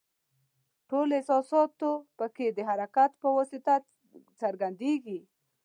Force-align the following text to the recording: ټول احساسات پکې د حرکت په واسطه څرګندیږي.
ټول 0.89 1.07
احساسات 1.17 1.71
پکې 2.17 2.47
د 2.57 2.59
حرکت 2.69 3.11
په 3.21 3.27
واسطه 3.35 3.73
څرګندیږي. 4.39 5.19